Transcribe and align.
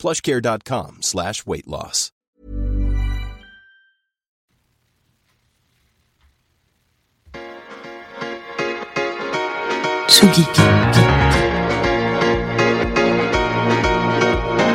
plushcare.com 0.00 1.02
slash 1.02 1.44
weight 1.46 1.68
loss. 1.68 2.10
Tsugi. 10.08 10.44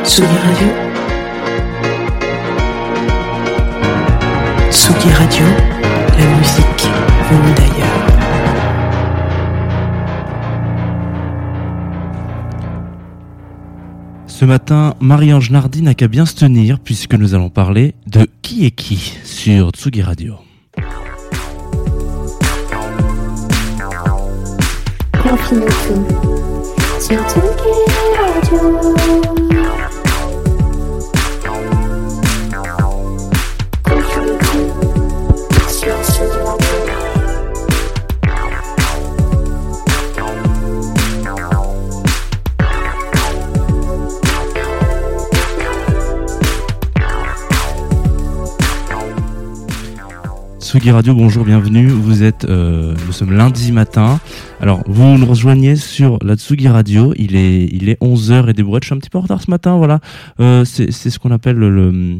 Tsugi 0.03 0.37
Radio. 0.45 0.69
Tsugi 4.69 5.09
Radio, 5.19 5.45
la 6.17 6.25
musique 6.37 6.83
venue 7.29 7.53
d'ailleurs. 7.53 7.94
Ce 14.37 14.43
matin, 14.43 14.95
Marie-Ange 14.99 15.49
Nardi 15.49 15.81
n'a 15.81 15.93
qu'à 15.93 16.09
bien 16.09 16.25
se 16.25 16.35
tenir 16.35 16.81
puisque 16.81 17.13
nous 17.13 17.35
allons 17.35 17.49
parler 17.49 17.95
de 18.05 18.27
qui 18.41 18.65
est 18.65 18.71
qui 18.71 19.13
sur 19.23 19.69
Tsugi 19.69 20.01
Radio. 20.01 20.35
Sur 26.99 27.17
Tsugi 27.29 27.79
Radio. 28.19 29.34
Tsugi 50.75 50.91
Radio, 50.91 51.13
bonjour, 51.15 51.45
bienvenue. 51.45 51.87
Vous 51.87 52.21
êtes, 52.21 52.43
euh, 52.43 52.93
nous 53.07 53.13
sommes 53.13 53.31
lundi 53.31 53.71
matin. 53.71 54.19
Alors, 54.59 54.83
vous 54.87 55.17
nous 55.17 55.25
rejoignez 55.25 55.77
sur 55.77 56.19
la 56.21 56.35
Tsugi 56.35 56.67
Radio. 56.67 57.13
Il 57.15 57.37
est, 57.37 57.63
il 57.71 57.87
est 57.87 57.97
11h 58.01 58.49
et 58.49 58.53
des 58.53 58.61
brouettes. 58.61 58.83
Je 58.83 58.87
suis 58.89 58.93
un 58.93 58.97
petit 58.99 59.09
peu 59.09 59.17
en 59.17 59.21
retard 59.21 59.41
ce 59.41 59.49
matin, 59.49 59.77
voilà. 59.77 60.01
Euh, 60.41 60.65
c'est, 60.65 60.91
ce 60.91 61.17
qu'on 61.17 61.31
appelle 61.31 61.55
le, 61.55 61.69
le- 61.69 62.19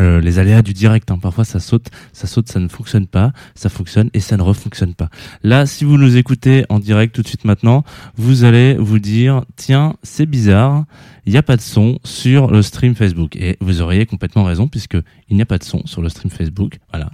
euh, 0.00 0.20
les 0.20 0.38
aléas 0.38 0.62
du 0.62 0.72
direct. 0.72 1.10
hein. 1.10 1.18
Parfois, 1.20 1.44
ça 1.44 1.60
saute, 1.60 1.86
ça 2.12 2.26
saute, 2.26 2.48
ça 2.48 2.60
ne 2.60 2.68
fonctionne 2.68 3.06
pas, 3.06 3.32
ça 3.54 3.68
fonctionne 3.68 4.10
et 4.14 4.20
ça 4.20 4.36
ne 4.36 4.42
refonctionne 4.42 4.94
pas. 4.94 5.08
Là, 5.42 5.66
si 5.66 5.84
vous 5.84 5.98
nous 5.98 6.16
écoutez 6.16 6.64
en 6.68 6.78
direct 6.78 7.14
tout 7.14 7.22
de 7.22 7.28
suite 7.28 7.44
maintenant, 7.44 7.84
vous 8.16 8.44
allez 8.44 8.74
vous 8.78 8.98
dire, 8.98 9.44
tiens, 9.56 9.94
c'est 10.02 10.26
bizarre. 10.26 10.84
Il 11.26 11.32
n'y 11.32 11.38
a 11.38 11.42
pas 11.42 11.56
de 11.56 11.62
son 11.62 11.98
sur 12.04 12.50
le 12.50 12.60
stream 12.60 12.94
Facebook. 12.94 13.34
Et 13.36 13.56
vous 13.62 13.80
auriez 13.80 14.04
complètement 14.04 14.44
raison 14.44 14.68
puisque 14.68 14.98
il 15.30 15.36
n'y 15.36 15.42
a 15.42 15.46
pas 15.46 15.56
de 15.56 15.64
son 15.64 15.86
sur 15.86 16.02
le 16.02 16.10
stream 16.10 16.30
Facebook. 16.30 16.78
Voilà. 16.92 17.08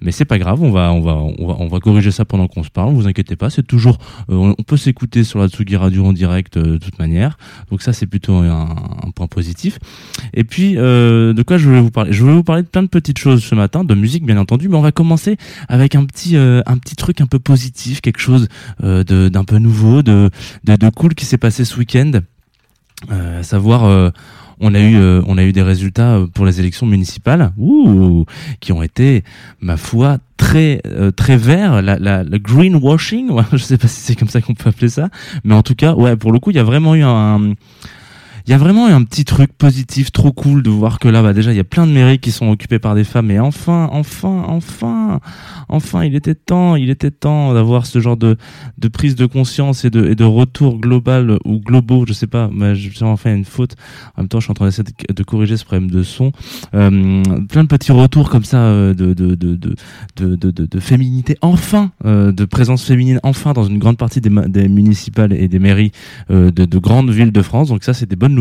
Mais 0.00 0.12
c'est 0.12 0.24
pas 0.24 0.38
grave, 0.38 0.62
on 0.62 0.70
va, 0.70 0.92
on 0.92 1.00
va, 1.00 1.14
on 1.14 1.48
va, 1.48 1.56
on 1.58 1.66
va 1.66 1.80
corriger 1.80 2.12
ça 2.12 2.24
pendant 2.24 2.46
qu'on 2.46 2.62
se 2.62 2.70
parle. 2.70 2.94
Vous 2.94 3.08
inquiétez 3.08 3.34
pas, 3.34 3.50
c'est 3.50 3.66
toujours, 3.66 3.98
euh, 4.30 4.54
on 4.56 4.62
peut 4.62 4.76
s'écouter 4.76 5.24
sur 5.24 5.40
la 5.40 5.48
Tsugi 5.48 5.74
Radio 5.74 6.06
en 6.06 6.12
direct 6.12 6.56
euh, 6.58 6.74
de 6.74 6.78
toute 6.78 7.00
manière. 7.00 7.38
Donc 7.68 7.82
ça, 7.82 7.92
c'est 7.92 8.06
plutôt 8.06 8.34
un, 8.34 8.76
un 9.02 9.10
point 9.10 9.26
positif. 9.26 9.80
Et 10.32 10.44
puis, 10.44 10.74
euh, 10.76 11.32
de 11.32 11.42
quoi 11.42 11.58
je 11.58 11.66
voulais 11.68 11.80
vous 11.80 11.90
parler? 11.90 12.12
Je 12.16 12.22
voulais 12.22 12.34
vous 12.34 12.44
parler 12.44 12.62
de 12.62 12.68
plein 12.68 12.82
de 12.82 12.88
petites 12.88 13.18
choses 13.18 13.44
ce 13.44 13.54
matin, 13.54 13.84
de 13.84 13.94
musique 13.94 14.24
bien 14.24 14.38
entendu, 14.38 14.70
mais 14.70 14.76
on 14.76 14.80
va 14.80 14.90
commencer 14.90 15.36
avec 15.68 15.94
un 15.94 16.06
petit, 16.06 16.34
euh, 16.38 16.62
un 16.64 16.78
petit 16.78 16.96
truc 16.96 17.20
un 17.20 17.26
peu 17.26 17.38
positif, 17.38 18.00
quelque 18.00 18.20
chose 18.20 18.48
euh, 18.82 19.04
d'un 19.04 19.44
peu 19.44 19.58
nouveau, 19.58 20.02
de, 20.02 20.30
de, 20.64 20.88
cool 20.88 21.14
qui 21.14 21.26
s'est 21.26 21.36
passé 21.36 21.66
ce 21.66 21.76
week-end. 21.78 22.12
Euh, 23.12 23.40
à 23.40 23.42
savoir, 23.42 23.84
euh, 23.84 24.08
on 24.60 24.74
a 24.74 24.80
eu, 24.80 24.96
on 25.26 25.36
a 25.36 25.44
eu 25.44 25.52
des 25.52 25.60
résultats 25.60 26.22
pour 26.32 26.46
les 26.46 26.58
élections 26.58 26.86
municipales, 26.86 27.52
ouh, 27.58 28.24
qui 28.60 28.72
ont 28.72 28.82
été, 28.82 29.22
ma 29.60 29.76
foi, 29.76 30.16
très, 30.38 30.80
euh, 30.86 31.10
très 31.10 31.36
verts. 31.36 31.82
La, 31.82 31.98
la, 31.98 32.24
le 32.24 32.38
greenwashing, 32.38 33.28
ouais, 33.28 33.44
je 33.52 33.58
sais 33.58 33.76
pas 33.76 33.88
si 33.88 34.00
c'est 34.00 34.14
comme 34.14 34.28
ça 34.28 34.40
qu'on 34.40 34.54
peut 34.54 34.70
appeler 34.70 34.88
ça, 34.88 35.10
mais 35.44 35.54
en 35.54 35.62
tout 35.62 35.74
cas, 35.74 35.92
ouais, 35.92 36.16
pour 36.16 36.32
le 36.32 36.38
coup, 36.38 36.50
il 36.50 36.56
y 36.56 36.60
a 36.60 36.64
vraiment 36.64 36.94
eu 36.94 37.02
un, 37.02 37.52
il 38.46 38.52
y 38.52 38.54
a 38.54 38.58
vraiment 38.58 38.86
un 38.86 39.02
petit 39.02 39.24
truc 39.24 39.52
positif, 39.52 40.12
trop 40.12 40.30
cool 40.30 40.62
de 40.62 40.70
voir 40.70 41.00
que 41.00 41.08
là, 41.08 41.20
bah 41.20 41.32
déjà, 41.32 41.52
il 41.52 41.56
y 41.56 41.60
a 41.60 41.64
plein 41.64 41.84
de 41.84 41.92
mairies 41.92 42.20
qui 42.20 42.30
sont 42.30 42.48
occupées 42.48 42.78
par 42.78 42.94
des 42.94 43.02
femmes. 43.02 43.30
Et 43.32 43.40
enfin, 43.40 43.88
enfin, 43.90 44.44
enfin, 44.46 45.20
enfin, 45.68 46.04
il 46.04 46.14
était 46.14 46.36
temps, 46.36 46.76
il 46.76 46.88
était 46.90 47.10
temps 47.10 47.54
d'avoir 47.54 47.86
ce 47.86 47.98
genre 47.98 48.16
de, 48.16 48.36
de 48.78 48.88
prise 48.88 49.16
de 49.16 49.26
conscience 49.26 49.84
et 49.84 49.90
de, 49.90 50.06
et 50.06 50.14
de 50.14 50.22
retour 50.22 50.78
global 50.78 51.38
ou 51.44 51.58
globaux, 51.58 52.04
je 52.06 52.12
sais 52.12 52.28
pas, 52.28 52.48
mais 52.52 52.76
j'ai 52.76 52.88
vraiment 52.90 53.16
fait 53.16 53.34
une 53.34 53.44
faute. 53.44 53.74
En 54.16 54.22
même 54.22 54.28
temps, 54.28 54.38
je 54.38 54.44
suis 54.44 54.52
en 54.52 54.54
train 54.54 54.66
d'essayer 54.66 54.84
de, 54.84 55.22
corriger 55.24 55.56
ce 55.56 55.64
problème 55.64 55.90
de 55.90 56.04
son. 56.04 56.30
Euh, 56.74 57.22
plein 57.48 57.64
de 57.64 57.68
petits 57.68 57.90
retours 57.90 58.30
comme 58.30 58.44
ça 58.44 58.58
euh, 58.58 58.94
de, 58.94 59.12
de, 59.12 59.34
de, 59.34 59.56
de, 59.56 60.36
de, 60.36 60.50
de, 60.50 60.80
féminité, 60.80 61.36
enfin, 61.40 61.90
euh, 62.04 62.30
de 62.30 62.44
présence 62.44 62.84
féminine, 62.84 63.18
enfin, 63.24 63.54
dans 63.54 63.64
une 63.64 63.78
grande 63.78 63.96
partie 63.96 64.20
des, 64.20 64.30
des 64.46 64.68
municipales 64.68 65.32
et 65.32 65.48
des 65.48 65.58
mairies 65.58 65.90
euh, 66.30 66.52
de, 66.52 66.64
de 66.64 66.78
grandes 66.78 67.10
villes 67.10 67.32
de 67.32 67.42
France. 67.42 67.68
Donc 67.68 67.82
ça, 67.82 67.92
c'est 67.92 68.08
des 68.08 68.14
bonnes 68.14 68.35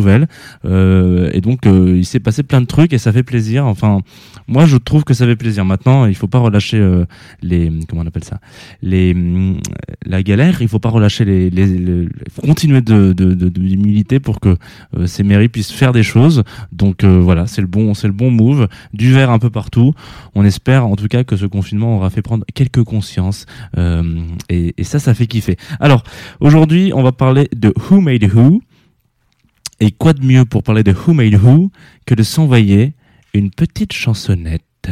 Euh, 0.66 1.30
et 1.34 1.42
donc, 1.42 1.66
euh, 1.66 1.94
il 1.98 2.06
s'est 2.06 2.20
passé 2.20 2.44
plein 2.44 2.62
de 2.62 2.66
trucs 2.66 2.94
et 2.94 2.98
ça 2.98 3.12
fait 3.12 3.24
plaisir. 3.24 3.66
Enfin, 3.66 4.00
moi, 4.48 4.66
je 4.66 4.78
trouve 4.78 5.04
que 5.04 5.14
ça 5.14 5.26
fait 5.26 5.36
plaisir. 5.36 5.66
Maintenant, 5.66 6.06
il 6.06 6.16
faut 6.16 6.28
pas 6.28 6.40
relâcher 6.40 6.78
euh, 6.78 7.06
les 7.42 7.72
comment 7.88 8.02
on 8.04 8.08
appelle 8.08 8.24
ça, 8.24 8.40
les 8.82 9.14
hum, 9.14 9.58
la 10.06 10.24
galère. 10.24 10.62
Il 10.62 10.68
faut 10.68 10.80
pas 10.80 10.90
relâcher 10.90 11.26
les, 11.26 11.50
les, 11.50 11.66
les- 11.66 12.08
continuer 12.46 12.82
de, 12.82 13.14
de, 13.14 13.34
de, 13.34 13.50
de 13.50 13.60
militer 13.62 14.20
pour 14.20 14.40
que 14.40 14.56
euh, 14.98 15.08
ces 15.08 15.24
mairies 15.24 15.50
puissent 15.50 15.72
faire 15.72 15.92
des 15.94 16.04
choses. 16.04 16.44
Donc 16.72 17.04
euh, 17.04 17.20
voilà, 17.20 17.48
c'est 17.48 17.62
le 17.62 17.68
bon, 17.68 17.94
c'est 17.94 18.08
le 18.08 18.14
bon 18.14 18.32
move. 18.32 18.68
Du 18.94 19.12
verre 19.14 19.32
un 19.32 19.40
peu 19.40 19.50
partout. 19.50 19.94
On 20.36 20.44
espère 20.46 20.86
en 20.88 20.96
tout 20.96 21.08
cas 21.08 21.24
que 21.24 21.36
ce 21.36 21.46
confinement 21.46 21.98
aura 21.98 22.10
fait 22.10 22.22
prendre 22.22 22.46
quelques 22.54 22.84
consciences. 22.84 23.46
Euh, 23.78 24.04
et, 24.50 24.74
et 24.78 24.84
ça, 24.84 25.00
ça 25.00 25.14
fait 25.14 25.28
kiffer. 25.28 25.58
Alors 25.80 26.04
aujourd'hui, 26.40 26.92
on 26.94 27.04
va 27.04 27.12
parler 27.12 27.48
de 27.56 27.74
Who 27.90 28.02
Made 28.02 28.24
Who. 28.34 28.62
Et 29.80 29.92
quoi 29.92 30.14
de 30.14 30.26
mieux 30.26 30.46
pour 30.46 30.64
parler 30.64 30.84
de 30.84 30.94
Who 30.94 31.14
Made 31.14 31.36
Who 31.36 31.72
que 32.06 32.16
de 32.16 32.24
s'envoyer 32.24 32.94
une 33.34 33.52
petite 33.52 33.94
chansonnette? 33.94 34.90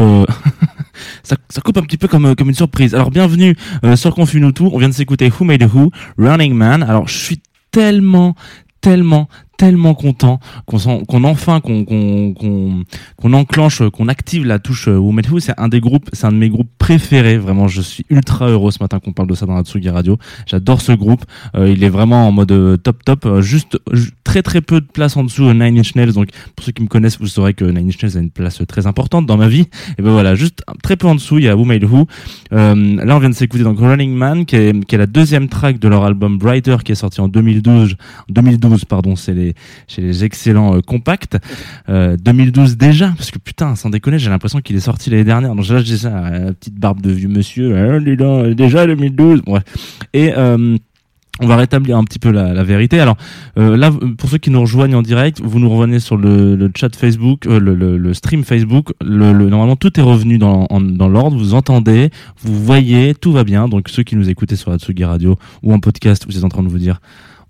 Ça, 1.22 1.36
coupe 1.62 1.76
un 1.76 1.82
petit 1.82 1.98
peu 1.98 2.08
comme, 2.08 2.26
euh, 2.26 2.34
une 2.34 2.54
surprise. 2.54 2.94
Alors 2.94 3.10
bienvenue 3.10 3.56
euh, 3.84 3.96
sur 3.96 4.14
Confine 4.14 4.52
tout. 4.52 4.70
On 4.72 4.78
vient 4.78 4.88
de 4.88 4.94
s'écouter 4.94 5.30
Who 5.30 5.44
Made 5.44 5.62
Who, 5.62 5.90
Running 6.18 6.54
Man. 6.54 6.82
Alors 6.82 7.08
je 7.08 7.16
suis 7.16 7.40
tellement, 7.70 8.34
tellement, 8.80 9.28
tellement 9.60 9.92
content 9.92 10.40
qu'on 10.64 11.04
qu'on 11.04 11.22
enfin 11.24 11.60
qu'on 11.60 11.84
qu'on 11.84 12.82
qu'on 13.16 13.32
enclenche, 13.34 13.82
qu'on 13.90 14.08
active 14.08 14.46
la 14.46 14.58
touche 14.58 14.88
euh, 14.88 14.96
Who 14.96 15.12
Made 15.12 15.28
Who. 15.30 15.38
C'est 15.38 15.52
un 15.58 15.68
des 15.68 15.80
groupes, 15.80 16.08
c'est 16.14 16.24
un 16.26 16.32
de 16.32 16.38
mes 16.38 16.48
groupes 16.48 16.70
préférés. 16.78 17.36
Vraiment, 17.36 17.68
je 17.68 17.82
suis 17.82 18.06
ultra 18.08 18.48
heureux 18.48 18.70
ce 18.70 18.78
matin 18.80 19.00
qu'on 19.00 19.12
parle 19.12 19.28
de 19.28 19.34
ça 19.34 19.44
dans 19.44 19.54
la 19.54 19.62
Tsugi 19.62 19.90
Radio. 19.90 20.16
J'adore 20.46 20.80
ce 20.80 20.92
groupe. 20.92 21.26
Euh, 21.56 21.68
il 21.70 21.84
est 21.84 21.90
vraiment 21.90 22.26
en 22.26 22.32
mode 22.32 22.52
euh, 22.52 22.78
top 22.78 23.04
top. 23.04 23.28
Juste 23.40 23.78
ju- 23.92 24.12
très 24.24 24.40
très 24.42 24.62
peu 24.62 24.80
de 24.80 24.86
place 24.86 25.14
en 25.18 25.24
dessous. 25.24 25.52
Nine 25.52 25.78
Inch 25.78 25.94
Nails. 25.94 26.14
Donc 26.14 26.28
pour 26.56 26.64
ceux 26.64 26.72
qui 26.72 26.82
me 26.82 26.88
connaissent, 26.88 27.18
vous 27.20 27.26
saurez 27.26 27.52
que 27.52 27.66
Nine 27.66 27.88
Inch 27.88 28.02
Nails 28.02 28.16
a 28.16 28.20
une 28.20 28.30
place 28.30 28.62
très 28.66 28.86
importante 28.86 29.26
dans 29.26 29.36
ma 29.36 29.48
vie. 29.48 29.66
Et 29.98 30.02
ben 30.02 30.10
voilà, 30.10 30.34
juste 30.34 30.62
très 30.82 30.96
peu 30.96 31.06
en 31.06 31.14
dessous, 31.16 31.36
il 31.36 31.44
y 31.44 31.48
a 31.48 31.54
Who 31.56 31.66
Made 31.66 31.84
Who. 31.84 32.06
Là, 32.50 32.72
on 33.16 33.18
vient 33.18 33.28
de 33.28 33.34
s'écouter 33.34 33.62
donc 33.64 33.78
Running 33.78 34.14
Man, 34.14 34.46
qui 34.46 34.56
est, 34.56 34.86
qui 34.86 34.94
est 34.94 34.98
la 34.98 35.06
deuxième 35.06 35.48
track 35.48 35.78
de 35.78 35.88
leur 35.88 36.04
album 36.04 36.38
Brighter, 36.38 36.78
qui 36.82 36.92
est 36.92 36.96
sorti 36.96 37.20
en 37.20 37.28
2012. 37.28 37.96
2012, 38.30 38.84
pardon, 38.86 39.16
c'est 39.16 39.34
les 39.34 39.49
chez 39.88 40.02
les 40.02 40.24
excellents 40.24 40.76
euh, 40.76 40.80
compacts. 40.80 41.36
Euh, 41.88 42.16
2012 42.16 42.76
déjà, 42.76 43.12
parce 43.16 43.30
que 43.30 43.38
putain, 43.38 43.74
sans 43.76 43.90
déconner, 43.90 44.18
j'ai 44.18 44.30
l'impression 44.30 44.60
qu'il 44.60 44.76
est 44.76 44.80
sorti 44.80 45.10
l'année 45.10 45.24
dernière. 45.24 45.54
Donc 45.54 45.68
là, 45.68 45.78
je 45.78 45.84
dis 45.84 45.98
ça, 45.98 46.26
euh, 46.26 46.52
petite 46.52 46.78
barbe 46.78 47.00
de 47.00 47.10
vieux 47.10 47.28
monsieur. 47.28 47.76
Euh, 47.76 48.00
euh, 48.00 48.54
déjà 48.54 48.86
2012. 48.86 49.42
Bref. 49.42 49.62
Et 50.12 50.32
euh, 50.36 50.76
on 51.40 51.46
va 51.46 51.56
rétablir 51.56 51.96
un 51.96 52.04
petit 52.04 52.18
peu 52.18 52.30
la, 52.30 52.52
la 52.52 52.64
vérité. 52.64 53.00
Alors 53.00 53.16
euh, 53.58 53.76
là, 53.76 53.90
pour 54.18 54.28
ceux 54.28 54.38
qui 54.38 54.50
nous 54.50 54.60
rejoignent 54.60 54.96
en 54.96 55.02
direct, 55.02 55.40
vous 55.42 55.58
nous 55.58 55.70
revenez 55.70 55.98
sur 55.98 56.16
le, 56.16 56.70
chat 56.76 56.94
Facebook, 56.94 57.46
euh, 57.46 57.58
le, 57.58 58.14
stream 58.14 58.44
Facebook. 58.44 58.92
Le, 59.00 59.32
le- 59.32 59.48
normalement, 59.48 59.76
tout 59.76 59.98
est 59.98 60.02
revenu 60.02 60.38
dans, 60.38 60.66
l'ordre. 61.08 61.36
Vous 61.36 61.54
entendez, 61.54 62.10
vous 62.42 62.62
voyez, 62.62 63.14
tout 63.14 63.32
va 63.32 63.44
bien. 63.44 63.68
Donc 63.68 63.88
ceux 63.88 64.02
qui 64.02 64.16
nous 64.16 64.28
écoutez 64.28 64.56
sur 64.56 64.70
la 64.70 64.78
Tsugi 64.78 65.04
Radio 65.04 65.38
ou 65.62 65.72
en 65.72 65.80
podcast, 65.80 66.26
vous 66.28 66.36
êtes 66.36 66.44
en 66.44 66.48
train 66.48 66.62
de 66.62 66.68
vous 66.68 66.78
dire. 66.78 67.00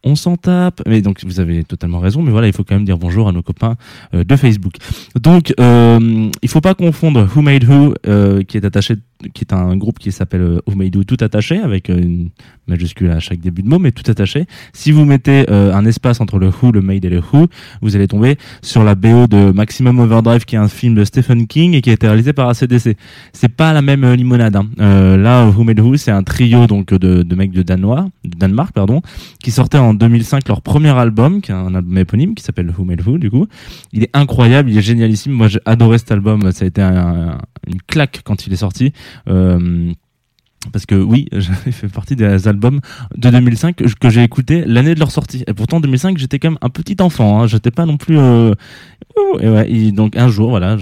On 0.04 0.14
s'en 0.14 0.36
tape. 0.36 0.82
Mais 0.86 1.02
donc 1.02 1.24
vous 1.24 1.40
avez 1.40 1.64
totalement 1.64 2.00
raison, 2.00 2.22
mais 2.22 2.30
voilà, 2.30 2.46
il 2.46 2.52
faut 2.52 2.64
quand 2.64 2.74
même 2.74 2.84
dire 2.84 2.98
bonjour 2.98 3.28
à 3.28 3.32
nos 3.32 3.42
copains 3.42 3.76
euh, 4.14 4.24
de 4.24 4.36
Facebook. 4.36 4.74
Donc 5.20 5.54
euh, 5.60 6.30
il 6.42 6.48
faut 6.48 6.60
pas 6.60 6.74
confondre 6.74 7.28
Who 7.34 7.42
Made 7.42 7.64
Who, 7.64 7.94
euh, 8.06 8.42
qui 8.42 8.56
est 8.56 8.64
attaché, 8.64 8.96
qui 9.34 9.44
est 9.44 9.52
un 9.52 9.76
groupe 9.76 9.98
qui 9.98 10.12
s'appelle 10.12 10.40
euh, 10.42 10.58
Who 10.66 11.04
tout 11.04 11.16
attaché 11.20 11.58
avec 11.58 11.90
euh, 11.90 11.98
une 12.00 12.30
majuscule 12.66 13.10
à 13.10 13.20
chaque 13.20 13.40
début 13.40 13.62
de 13.62 13.68
mot, 13.68 13.78
mais 13.78 13.92
tout 13.92 14.08
attaché. 14.10 14.46
Si 14.72 14.92
vous 14.92 15.04
mettez 15.04 15.44
euh, 15.50 15.74
un 15.74 15.84
espace 15.84 16.20
entre 16.20 16.38
le 16.38 16.48
Who, 16.48 16.72
le 16.72 16.80
Made 16.80 17.04
et 17.04 17.10
le 17.10 17.18
Who, 17.20 17.46
vous 17.82 17.96
allez 17.96 18.06
tomber 18.08 18.36
sur 18.62 18.84
la 18.84 18.94
BO 18.94 19.26
de 19.26 19.50
Maximum 19.52 19.98
Overdrive, 19.98 20.44
qui 20.44 20.54
est 20.56 20.58
un 20.58 20.68
film 20.68 20.94
de 20.94 21.04
Stephen 21.04 21.46
King 21.46 21.74
et 21.74 21.80
qui 21.80 21.90
a 21.90 21.92
été 21.92 22.06
réalisé 22.06 22.32
par 22.32 22.48
ACDC. 22.48 22.96
C'est 23.32 23.48
pas 23.48 23.72
la 23.72 23.82
même 23.82 24.10
limonade. 24.14 24.56
Hein. 24.56 24.66
Euh, 24.80 25.16
là, 25.16 25.46
Who 25.48 25.64
Made 25.64 25.80
Who, 25.80 25.96
c'est 25.96 26.10
un 26.10 26.22
trio 26.22 26.66
donc 26.66 26.88
de, 26.94 27.22
de 27.22 27.34
mecs 27.34 27.52
de 27.52 27.62
Danois, 27.62 28.08
de 28.24 28.36
Danemark, 28.38 28.72
pardon, 28.72 29.02
qui 29.42 29.50
sortait 29.50 29.78
en 29.78 29.94
2005 29.94 30.48
leur 30.48 30.62
premier 30.62 30.90
album, 30.90 31.40
qui 31.40 31.50
est 31.50 31.54
un 31.54 31.74
album 31.74 31.96
éponyme 31.98 32.34
qui 32.34 32.44
s'appelle 32.44 32.72
Who 32.76 32.84
Made 32.84 33.06
Who, 33.06 33.18
du 33.18 33.30
coup. 33.30 33.46
Il 33.92 34.02
est 34.04 34.10
incroyable, 34.14 34.70
il 34.70 34.78
est 34.78 34.82
génialissime. 34.82 35.32
Moi, 35.32 35.48
j'ai 35.48 35.60
adoré 35.64 35.98
cet 35.98 36.12
album. 36.12 36.50
Ça 36.52 36.64
a 36.64 36.68
été 36.68 36.80
un- 36.82 36.96
un- 36.96 37.38
une 37.66 37.80
claque 37.86 38.20
quand 38.24 38.46
il 38.46 38.52
est 38.52 38.56
sorti. 38.56 38.92
Euh, 39.28 39.92
parce 40.72 40.84
que 40.84 40.94
oui, 40.94 41.28
j'avais 41.32 41.72
fait 41.72 41.88
partie 41.88 42.16
des 42.16 42.46
albums 42.46 42.80
de 43.16 43.30
2005 43.30 43.76
que, 43.76 44.10
j'ai 44.10 44.22
écouté 44.22 44.64
l'année 44.66 44.94
de 44.94 45.00
leur 45.00 45.10
sortie. 45.10 45.44
Et 45.46 45.54
pourtant, 45.54 45.78
en 45.78 45.80
2005, 45.80 46.18
j'étais 46.18 46.38
quand 46.38 46.50
même 46.50 46.58
un 46.60 46.68
petit 46.68 46.96
enfant. 47.00 47.40
Hein. 47.40 47.46
J'étais 47.46 47.70
pas 47.70 47.86
non 47.86 47.96
plus. 47.96 48.18
Euh... 48.18 48.54
et 49.66 49.92
donc 49.92 50.16
un 50.16 50.28
jour, 50.28 50.50
voilà, 50.50 50.76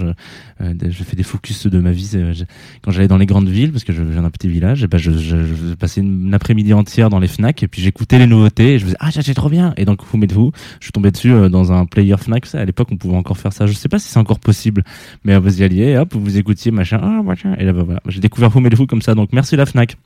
euh, 0.61 0.73
j'ai 0.89 1.03
fait 1.03 1.15
des 1.15 1.23
focus 1.23 1.67
de 1.67 1.79
ma 1.79 1.91
vie 1.91 2.09
je- 2.11 2.43
quand 2.81 2.91
j'allais 2.91 3.07
dans 3.07 3.17
les 3.17 3.25
grandes 3.25 3.49
villes, 3.49 3.71
parce 3.71 3.83
que 3.83 3.93
je 3.93 4.01
viens 4.03 4.21
d'un 4.21 4.29
petit 4.29 4.47
village. 4.47 4.83
Et 4.83 4.87
ben, 4.87 4.97
je, 4.97 5.11
je, 5.11 5.45
je 5.45 5.73
passais 5.75 6.01
une 6.01 6.33
après-midi 6.33 6.73
entière 6.73 7.09
dans 7.09 7.19
les 7.19 7.27
Fnac, 7.27 7.63
et 7.63 7.67
puis 7.67 7.81
j'écoutais 7.81 8.19
les 8.19 8.27
nouveautés. 8.27 8.75
Et 8.75 8.79
je 8.79 8.83
me 8.85 8.89
disais 8.89 8.97
ah, 8.99 9.09
c'est 9.11 9.33
trop 9.33 9.49
bien. 9.49 9.73
Et 9.77 9.85
donc, 9.85 9.99
vous 10.03 10.19
vous, 10.33 10.51
je 10.79 10.85
suis 10.85 10.91
tombé 10.91 11.11
dessus 11.11 11.31
euh, 11.31 11.49
dans 11.49 11.71
un 11.71 11.85
player 11.85 12.15
Fnac. 12.17 12.45
À 12.53 12.65
l'époque, 12.65 12.89
on 12.91 12.97
pouvait 12.97 13.15
encore 13.15 13.37
faire 13.37 13.53
ça. 13.53 13.65
Je 13.67 13.73
sais 13.73 13.89
pas 13.89 13.99
si 13.99 14.09
c'est 14.09 14.19
encore 14.19 14.39
possible, 14.39 14.83
mais 15.23 15.33
euh, 15.33 15.39
vous 15.39 15.61
y 15.61 15.63
alliez, 15.63 15.97
hop, 15.97 16.13
vous 16.15 16.37
écoutiez 16.37 16.71
machin, 16.71 16.99
ah 17.01 17.21
machin. 17.23 17.55
Et 17.57 17.65
là, 17.65 17.73
bah, 17.73 17.83
voilà, 17.83 18.01
j'ai 18.07 18.19
découvert 18.19 18.49
Made 18.59 18.77
Who 18.77 18.85
comme 18.85 19.01
ça. 19.01 19.15
Donc, 19.15 19.29
merci 19.33 19.55
la 19.55 19.65
Fnac. 19.65 19.97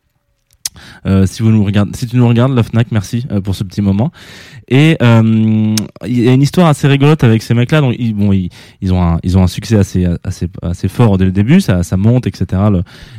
Euh, 1.05 1.25
si 1.25 1.41
vous 1.41 1.51
nous 1.51 1.63
regardez, 1.63 1.97
si 1.97 2.07
tu 2.07 2.17
nous 2.17 2.27
regardes, 2.27 2.53
la 2.53 2.63
Fnac, 2.63 2.87
merci 2.91 3.25
euh, 3.31 3.41
pour 3.41 3.55
ce 3.55 3.63
petit 3.63 3.81
moment. 3.81 4.11
Et 4.67 4.97
euh, 5.01 5.75
il 6.05 6.19
y 6.23 6.29
a 6.29 6.33
une 6.33 6.41
histoire 6.41 6.67
assez 6.67 6.87
rigolote 6.87 7.23
avec 7.23 7.41
ces 7.41 7.53
mecs-là. 7.53 7.81
Donc, 7.81 7.95
ils, 7.99 8.13
bon, 8.13 8.31
ils, 8.31 8.49
ils 8.81 8.93
ont 8.93 9.01
un, 9.01 9.19
ils 9.23 9.37
ont 9.37 9.43
un 9.43 9.47
succès 9.47 9.77
assez, 9.77 10.07
assez, 10.23 10.47
assez 10.61 10.87
fort 10.87 11.17
dès 11.17 11.25
le 11.25 11.31
début. 11.31 11.61
Ça, 11.61 11.83
ça 11.83 11.97
monte, 11.97 12.27
etc. 12.27 12.61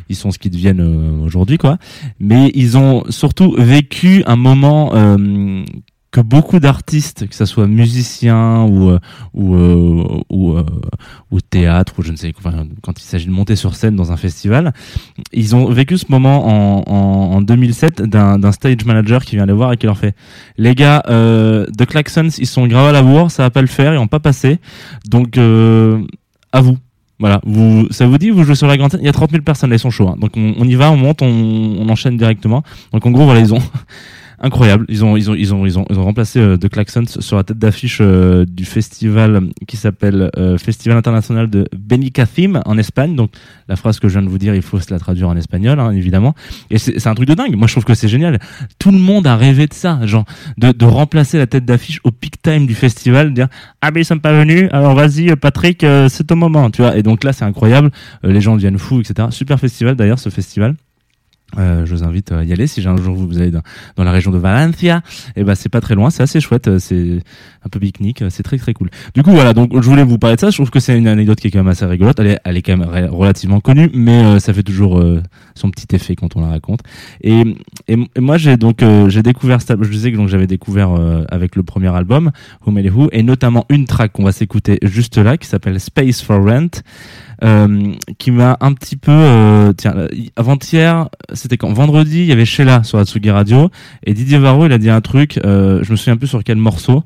Ils 0.08 0.16
sont 0.16 0.30
ce 0.30 0.38
qu'ils 0.38 0.50
deviennent 0.50 0.80
euh, 0.80 1.24
aujourd'hui, 1.24 1.58
quoi. 1.58 1.78
Mais 2.20 2.50
ils 2.54 2.76
ont 2.76 3.04
surtout 3.10 3.54
vécu 3.58 4.22
un 4.26 4.36
moment 4.36 4.94
euh, 4.94 5.64
que 6.14 6.20
beaucoup 6.20 6.60
d'artistes, 6.60 7.26
que 7.26 7.34
ce 7.34 7.44
soit 7.44 7.66
musiciens 7.66 8.62
ou 8.62 8.88
euh, 8.90 9.00
ou 9.34 9.56
euh, 9.56 10.20
ou, 10.30 10.52
euh, 10.52 10.64
ou 11.32 11.40
théâtre 11.40 11.94
ou 11.98 12.02
je 12.02 12.12
ne 12.12 12.16
sais 12.16 12.32
quoi, 12.32 12.52
quand 12.82 13.00
il 13.00 13.02
s'agit 13.04 13.26
de 13.26 13.32
monter 13.32 13.56
sur 13.56 13.74
scène 13.74 13.96
dans 13.96 14.12
un 14.12 14.16
festival, 14.16 14.72
ils 15.32 15.56
ont 15.56 15.68
vécu 15.70 15.98
ce 15.98 16.06
moment 16.08 16.46
en, 16.46 16.84
en, 16.86 17.36
en 17.36 17.40
2007 17.42 18.02
d'un 18.02 18.52
stage 18.52 18.84
manager 18.86 19.24
qui 19.24 19.34
vient 19.34 19.44
les 19.44 19.52
voir 19.52 19.72
et 19.72 19.76
qui 19.76 19.86
leur 19.86 19.98
fait 19.98 20.14
les 20.56 20.76
gars 20.76 21.02
euh, 21.08 21.66
The 21.76 21.84
Klaxons 21.84 22.28
ils 22.38 22.46
sont 22.46 22.68
grave 22.68 22.86
à 22.86 22.92
la 22.92 23.02
bourre 23.02 23.32
ça 23.32 23.42
va 23.42 23.50
pas 23.50 23.60
le 23.60 23.66
faire 23.66 23.92
ils 23.92 23.98
vont 23.98 24.06
pas 24.06 24.20
passer 24.20 24.60
donc 25.10 25.36
euh, 25.36 26.00
à 26.52 26.60
vous 26.60 26.78
voilà, 27.18 27.40
vous, 27.44 27.86
ça 27.90 28.06
vous 28.06 28.18
dit, 28.18 28.30
vous 28.30 28.42
jouez 28.42 28.56
sur 28.56 28.66
la 28.66 28.76
grande 28.76 28.90
scène, 28.90 29.00
il 29.00 29.06
y 29.06 29.08
a 29.08 29.12
30 29.12 29.30
000 29.30 29.42
personnes, 29.44 29.70
là, 29.70 29.76
ils 29.76 29.78
sont 29.78 29.90
chauds. 29.90 30.08
hein. 30.08 30.16
Donc 30.18 30.36
on, 30.36 30.54
on 30.58 30.64
y 30.64 30.74
va, 30.74 30.90
on 30.90 30.96
monte, 30.96 31.22
on, 31.22 31.26
on 31.78 31.88
enchaîne 31.88 32.16
directement. 32.16 32.64
Donc 32.92 33.06
en 33.06 33.12
gros, 33.12 33.24
voilà, 33.24 33.40
ils 33.40 33.54
ont 33.54 33.62
incroyable, 34.44 34.84
ils 34.88 35.04
ont 35.04 35.16
ils 35.16 35.30
ont 35.30 35.34
ils 35.34 35.54
ont 35.54 35.66
ils 35.66 35.78
ont, 35.78 35.86
ils 35.88 35.98
ont 35.98 36.04
remplacé 36.04 36.38
euh, 36.38 36.56
The 36.56 36.68
Klaxons 36.68 37.06
sur 37.20 37.36
la 37.36 37.44
tête 37.44 37.58
d'affiche 37.58 37.98
euh, 38.00 38.44
du 38.44 38.64
festival 38.64 39.48
qui 39.66 39.76
s'appelle 39.76 40.30
euh, 40.36 40.58
Festival 40.58 40.98
international 40.98 41.48
de 41.48 41.66
Benicàssim 41.76 42.60
en 42.66 42.76
Espagne. 42.76 43.16
Donc 43.16 43.30
la 43.68 43.76
phrase 43.76 43.98
que 43.98 44.08
je 44.08 44.18
viens 44.18 44.22
de 44.22 44.30
vous 44.30 44.38
dire, 44.38 44.54
il 44.54 44.62
faut 44.62 44.78
se 44.78 44.92
la 44.92 44.98
traduire 44.98 45.28
en 45.28 45.36
espagnol, 45.36 45.80
hein, 45.80 45.90
évidemment. 45.92 46.34
Et 46.70 46.78
c'est 46.78 47.06
un 47.06 47.14
truc 47.14 47.28
de 47.28 47.34
dingue. 47.34 47.56
Moi, 47.56 47.66
je 47.66 47.72
trouve 47.72 47.84
que 47.84 47.94
c'est 47.94 48.08
génial. 48.08 48.38
Tout 48.78 48.90
le 48.90 48.98
monde 48.98 49.26
a 49.26 49.36
rêvé 49.36 49.66
de 49.66 49.74
ça, 49.74 50.04
genre 50.06 50.24
de, 50.58 50.72
de 50.72 50.84
remplacer 50.84 51.38
la 51.38 51.46
tête 51.46 51.64
d'affiche 51.64 52.00
au 52.04 52.10
peak 52.10 52.42
time 52.42 52.66
du 52.66 52.74
festival, 52.74 53.32
dire 53.32 53.48
ah 53.80 53.90
mais 53.90 54.02
ils 54.02 54.04
sont 54.04 54.18
pas 54.18 54.32
venus, 54.32 54.68
alors 54.72 54.94
vas-y 54.94 55.30
euh, 55.30 55.36
Patrick, 55.36 55.86
c'est 56.08 56.26
ton 56.26 56.36
moment, 56.36 56.70
tu 56.70 56.82
vois. 56.82 56.96
Et 56.96 57.02
donc 57.02 57.24
là, 57.24 57.32
c'est 57.32 57.44
incroyable. 57.44 57.90
Les 58.22 58.40
gens 58.40 58.56
deviennent 58.56 58.78
fous, 58.78 59.00
etc. 59.00 59.28
Super 59.30 59.58
festival 59.58 59.96
d'ailleurs, 59.96 60.18
ce 60.18 60.28
festival. 60.28 60.74
Euh, 61.58 61.86
je 61.86 61.94
vous 61.94 62.04
invite 62.04 62.32
à 62.32 62.44
y 62.44 62.52
aller 62.52 62.66
si 62.66 62.86
un 62.86 62.96
jour 62.96 63.14
vous 63.14 63.38
allez 63.38 63.50
dans, 63.50 63.62
dans 63.96 64.04
la 64.04 64.12
région 64.12 64.30
de 64.30 64.38
Valencia. 64.38 65.02
Et 65.36 65.44
ben 65.44 65.54
c'est 65.54 65.68
pas 65.68 65.80
très 65.80 65.94
loin, 65.94 66.10
c'est 66.10 66.22
assez 66.22 66.40
chouette, 66.40 66.78
c'est 66.78 67.20
un 67.64 67.68
peu 67.68 67.78
pique-nique, 67.80 68.24
c'est 68.30 68.42
très 68.42 68.58
très 68.58 68.74
cool. 68.74 68.90
Du 69.14 69.22
coup 69.22 69.30
voilà, 69.30 69.52
donc 69.52 69.70
je 69.74 69.88
voulais 69.88 70.04
vous 70.04 70.18
parler 70.18 70.36
de 70.36 70.40
ça. 70.40 70.50
Je 70.50 70.56
trouve 70.56 70.70
que 70.70 70.80
c'est 70.80 70.96
une 70.96 71.08
anecdote 71.08 71.40
qui 71.40 71.48
est 71.48 71.50
quand 71.50 71.60
même 71.60 71.68
assez 71.68 71.86
rigolote. 71.86 72.18
Elle 72.20 72.26
est, 72.26 72.40
elle 72.44 72.56
est 72.56 72.62
quand 72.62 72.76
même 72.76 72.88
relativement 73.10 73.60
connue, 73.60 73.90
mais 73.94 74.24
euh, 74.24 74.38
ça 74.38 74.52
fait 74.52 74.62
toujours 74.62 74.98
euh, 74.98 75.22
son 75.54 75.70
petit 75.70 75.94
effet 75.94 76.16
quand 76.16 76.36
on 76.36 76.40
la 76.40 76.48
raconte. 76.48 76.80
Et, 77.22 77.42
et, 77.88 77.96
moi 78.18 78.36
j'ai 78.36 78.56
donc 78.56 78.82
euh, 78.82 79.08
j'ai 79.08 79.22
découvert, 79.22 79.58
je 79.60 79.88
disais 79.88 80.12
que 80.12 80.16
donc 80.16 80.28
j'avais 80.28 80.46
découvert 80.46 80.92
euh, 80.92 81.24
avec 81.28 81.56
le 81.56 81.62
premier 81.62 81.94
album 81.94 82.30
Who 82.66 82.72
Made 82.72 82.90
Who, 82.90 83.08
et 83.12 83.22
notamment 83.22 83.64
une 83.68 83.86
track 83.86 84.12
qu'on 84.12 84.24
va 84.24 84.32
s'écouter 84.32 84.78
juste 84.82 85.18
là 85.18 85.36
qui 85.36 85.48
s'appelle 85.48 85.80
Space 85.80 86.22
for 86.22 86.44
Rent. 86.44 86.82
Euh, 87.42 87.92
qui 88.18 88.30
m'a 88.30 88.56
un 88.60 88.72
petit 88.74 88.96
peu 88.96 89.10
euh, 89.10 89.72
tiens 89.72 90.06
avant-hier 90.36 91.08
c'était 91.32 91.56
quand 91.56 91.72
vendredi 91.72 92.20
il 92.20 92.26
y 92.26 92.32
avait 92.32 92.44
Sheila 92.44 92.84
sur 92.84 92.98
Atsugi 92.98 93.30
Radio 93.30 93.70
et 94.04 94.14
Didier 94.14 94.38
Varro 94.38 94.66
il 94.66 94.72
a 94.72 94.78
dit 94.78 94.88
un 94.88 95.00
truc 95.00 95.40
euh, 95.44 95.82
je 95.82 95.90
me 95.90 95.96
souviens 95.96 96.16
plus 96.16 96.28
sur 96.28 96.44
quel 96.44 96.58
morceau 96.58 97.02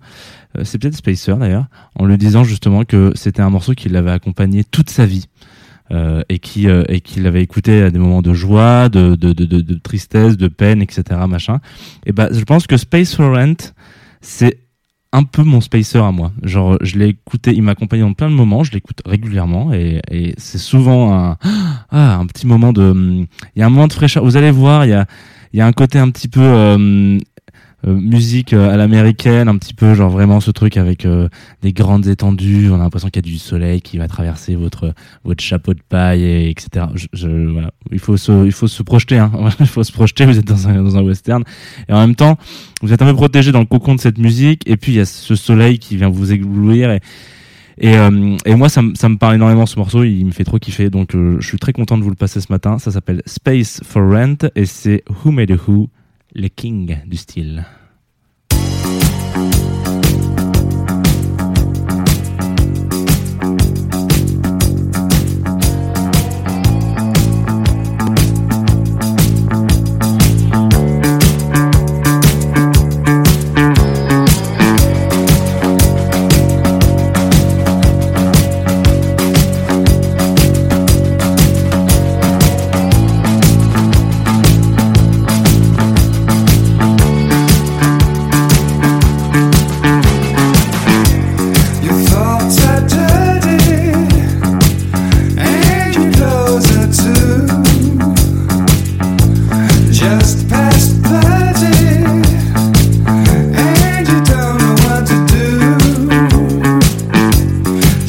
euh, 0.56 0.64
c'est 0.64 0.78
peut-être 0.78 0.96
Spacer 0.96 1.34
d'ailleurs 1.36 1.66
en 1.94 2.04
lui 2.04 2.18
disant 2.18 2.44
justement 2.44 2.84
que 2.84 3.12
c'était 3.14 3.40
un 3.40 3.50
morceau 3.50 3.72
qui 3.72 3.88
l'avait 3.88 4.10
accompagné 4.10 4.64
toute 4.64 4.90
sa 4.90 5.06
vie 5.06 5.26
euh, 5.90 6.22
et 6.28 6.38
qui 6.38 6.68
euh, 6.68 6.84
et 6.88 7.00
qu'il 7.00 7.26
avait 7.26 7.42
écouté 7.42 7.82
à 7.82 7.90
des 7.90 7.98
moments 7.98 8.22
de 8.22 8.34
joie 8.34 8.90
de 8.90 9.14
de, 9.14 9.32
de, 9.32 9.46
de, 9.46 9.60
de 9.62 9.74
tristesse 9.74 10.36
de 10.36 10.48
peine 10.48 10.82
etc 10.82 11.20
machin. 11.26 11.60
Et 12.04 12.12
ben 12.12 12.28
je 12.30 12.44
pense 12.44 12.66
que 12.66 12.76
Space 12.76 13.14
for 13.14 13.34
Rent 13.34 13.72
c'est 14.20 14.58
un 15.12 15.24
peu 15.24 15.42
mon 15.42 15.60
spacer 15.60 15.98
à 15.98 16.10
moi. 16.10 16.32
Genre, 16.42 16.76
je 16.82 16.98
l'ai 16.98 17.08
écouté, 17.08 17.52
il 17.54 17.62
m'accompagne 17.62 18.00
dans 18.00 18.12
plein 18.12 18.30
de 18.30 18.34
moments, 18.34 18.62
je 18.62 18.72
l'écoute 18.72 19.00
régulièrement 19.06 19.72
et, 19.72 20.00
et 20.10 20.34
c'est 20.36 20.58
souvent 20.58 21.14
un, 21.14 21.36
ah, 21.90 22.16
un 22.16 22.26
petit 22.26 22.46
moment 22.46 22.72
de, 22.72 22.82
hum, 22.82 23.26
il 23.56 23.60
y 23.60 23.62
a 23.62 23.66
un 23.66 23.70
moment 23.70 23.88
de 23.88 23.92
fraîcheur. 23.92 24.24
Vous 24.24 24.36
allez 24.36 24.50
voir, 24.50 24.84
il 24.84 24.90
y 24.90 24.94
a, 24.94 25.06
il 25.52 25.58
y 25.58 25.62
a 25.62 25.66
un 25.66 25.72
côté 25.72 25.98
un 25.98 26.10
petit 26.10 26.28
peu 26.28 26.42
euh, 26.42 27.18
musique 27.86 28.52
euh, 28.52 28.70
à 28.72 28.76
l'américaine, 28.76 29.48
un 29.48 29.56
petit 29.56 29.72
peu 29.74 29.94
genre 29.94 30.10
vraiment 30.10 30.40
ce 30.40 30.50
truc 30.50 30.76
avec 30.76 31.06
euh, 31.06 31.28
des 31.62 31.72
grandes 31.72 32.06
étendues. 32.08 32.68
On 32.70 32.74
a 32.74 32.78
l'impression 32.78 33.08
qu'il 33.08 33.24
y 33.24 33.28
a 33.28 33.30
du 33.32 33.38
soleil 33.38 33.80
qui 33.82 33.98
va 33.98 34.08
traverser 34.08 34.56
votre 34.56 34.92
votre 35.24 35.42
chapeau 35.42 35.74
de 35.74 35.80
paille, 35.88 36.22
et, 36.22 36.50
etc. 36.50 36.86
Je, 36.94 37.06
je- 37.12 37.46
voilà. 37.52 37.70
Il 37.92 38.00
faut 38.00 38.16
se, 38.16 38.44
il 38.44 38.52
faut 38.52 38.66
se 38.66 38.82
projeter. 38.82 39.18
Hein. 39.18 39.30
il 39.60 39.66
faut 39.66 39.84
se 39.84 39.92
projeter. 39.92 40.26
Vous 40.26 40.38
êtes 40.38 40.46
dans 40.46 40.66
un, 40.68 40.82
dans 40.82 40.96
un 40.96 41.02
western 41.02 41.44
et 41.88 41.92
en 41.92 42.00
même 42.00 42.16
temps, 42.16 42.36
vous 42.82 42.92
êtes 42.92 43.00
un 43.02 43.06
peu 43.06 43.14
protégé 43.14 43.52
dans 43.52 43.60
le 43.60 43.64
cocon 43.66 43.94
de 43.94 44.00
cette 44.00 44.18
musique. 44.18 44.68
Et 44.68 44.76
puis 44.76 44.92
il 44.92 44.96
y 44.96 45.00
a 45.00 45.04
ce 45.06 45.34
soleil 45.36 45.78
qui 45.78 45.96
vient 45.96 46.08
vous 46.08 46.32
éblouir 46.32 46.90
et 46.90 47.00
et, 47.80 47.96
euh, 47.96 48.36
et 48.44 48.56
moi, 48.56 48.68
ça, 48.68 48.82
ça 48.94 49.08
me 49.08 49.18
parle 49.18 49.36
énormément 49.36 49.64
ce 49.64 49.78
morceau, 49.78 50.02
il 50.02 50.24
me 50.24 50.32
fait 50.32 50.42
trop 50.42 50.58
kiffer, 50.58 50.90
donc 50.90 51.14
euh, 51.14 51.36
je 51.38 51.46
suis 51.46 51.58
très 51.58 51.72
content 51.72 51.96
de 51.96 52.02
vous 52.02 52.10
le 52.10 52.16
passer 52.16 52.40
ce 52.40 52.50
matin. 52.50 52.80
Ça 52.80 52.90
s'appelle 52.90 53.22
Space 53.24 53.80
for 53.84 54.02
Rent 54.02 54.48
et 54.56 54.66
c'est 54.66 55.04
Who 55.24 55.30
Made 55.30 55.52
a 55.52 55.56
Who, 55.68 55.88
les 56.32 56.50
kings 56.50 56.98
du 57.06 57.16
style. 57.16 57.64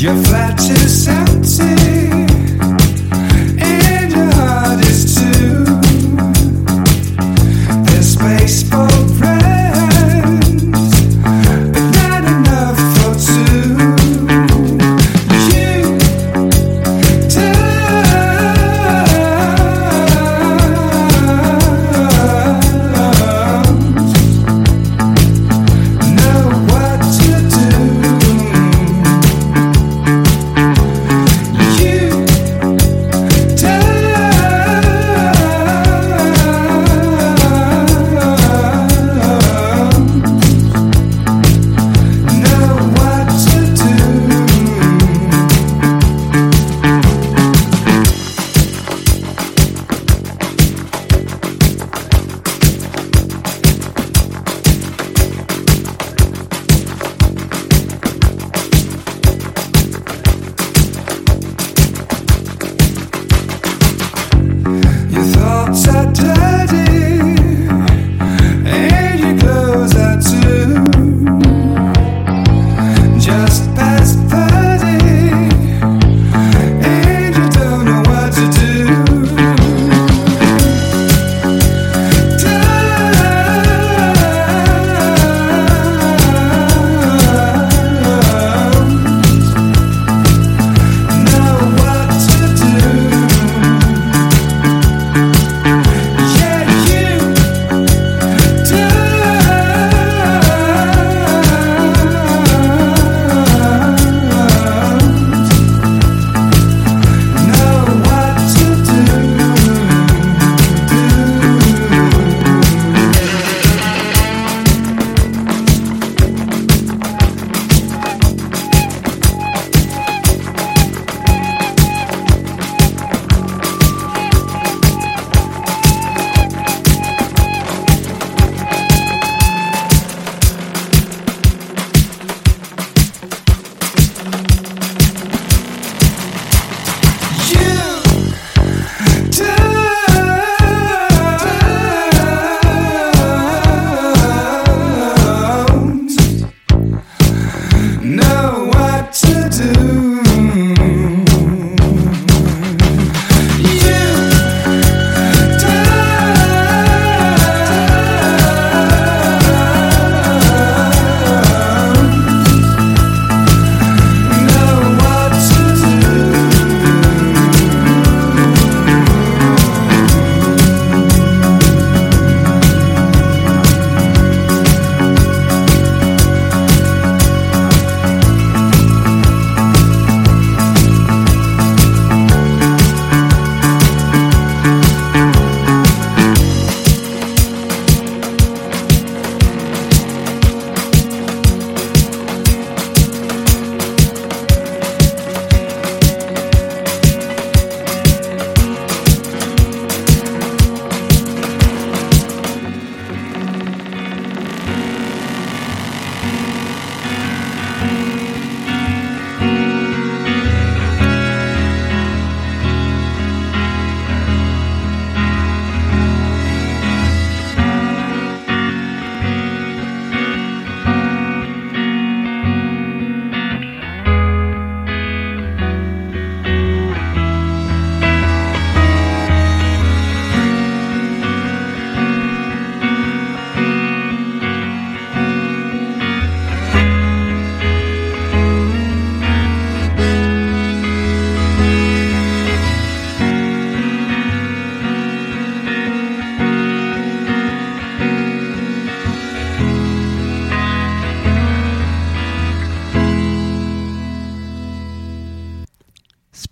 your 0.10 0.24
flat 0.24 0.58
to 0.58 0.90
sound. 0.90 1.29